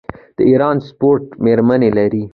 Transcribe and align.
د 0.37 0.39
ایران 0.49 0.77
سپورټ 0.87 1.23
میرمنې 1.45 1.89
لري. 1.97 2.23